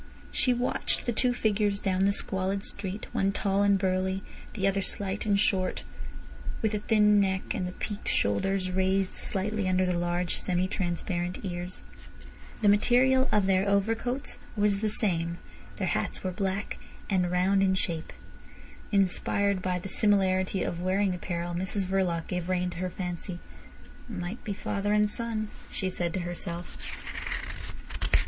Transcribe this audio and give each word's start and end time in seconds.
She 0.31 0.51
watched 0.51 1.05
the 1.05 1.11
two 1.13 1.31
figures 1.31 1.77
down 1.77 2.05
the 2.05 2.11
squalid 2.11 2.65
street, 2.65 3.05
one 3.13 3.31
tall 3.31 3.61
and 3.61 3.77
burly, 3.77 4.23
the 4.55 4.67
other 4.67 4.81
slight 4.81 5.27
and 5.27 5.39
short, 5.39 5.83
with 6.63 6.73
a 6.73 6.79
thin 6.79 7.19
neck, 7.21 7.53
and 7.53 7.67
the 7.67 7.71
peaked 7.73 8.07
shoulders 8.07 8.71
raised 8.71 9.13
slightly 9.13 9.69
under 9.69 9.85
the 9.85 9.99
large 9.99 10.37
semi 10.37 10.67
transparent 10.67 11.45
ears. 11.45 11.83
The 12.63 12.67
material 12.67 13.29
of 13.31 13.45
their 13.45 13.69
overcoats 13.69 14.39
was 14.55 14.79
the 14.79 14.89
same, 14.89 15.37
their 15.75 15.89
hats 15.89 16.23
were 16.23 16.31
black 16.31 16.79
and 17.07 17.29
round 17.29 17.61
in 17.61 17.75
shape. 17.75 18.11
Inspired 18.91 19.61
by 19.61 19.77
the 19.77 19.87
similarity 19.87 20.63
of 20.63 20.81
wearing 20.81 21.13
apparel, 21.13 21.53
Mrs 21.53 21.85
Verloc 21.85 22.25
gave 22.25 22.49
rein 22.49 22.71
to 22.71 22.77
her 22.77 22.89
fancy. 22.89 23.37
"Might 24.09 24.43
be 24.43 24.53
father 24.53 24.93
and 24.93 25.07
son," 25.07 25.49
she 25.69 25.91
said 25.91 26.11
to 26.15 26.21
herself. 26.21 26.75